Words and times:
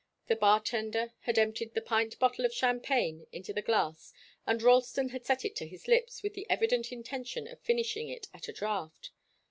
The 0.29 0.35
bar 0.35 0.59
tender 0.59 1.13
had 1.19 1.37
emptied 1.37 1.75
the 1.75 1.79
pint 1.83 2.17
bottle 2.17 2.43
of 2.43 2.51
champagne 2.51 3.27
into 3.31 3.53
the 3.53 3.61
glass 3.61 4.11
and 4.47 4.59
Ralston 4.59 5.09
had 5.09 5.27
set 5.27 5.45
it 5.45 5.55
to 5.57 5.67
his 5.67 5.87
lips 5.87 6.23
with 6.23 6.33
the 6.33 6.47
evident 6.49 6.91
intention 6.91 7.45
of 7.47 7.59
finishing 7.61 8.09
it 8.09 8.25
at 8.33 8.47
a 8.47 8.51
draught. 8.51 9.11